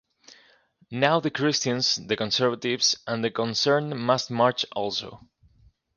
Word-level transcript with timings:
Now 0.89 1.19
the 1.19 1.29
Christians, 1.29 1.97
the 2.03 2.15
conservatives 2.17 2.95
and 3.05 3.23
the 3.23 3.29
concerned 3.29 3.95
must 3.99 4.31
march 4.31 4.65
also. 4.71 5.27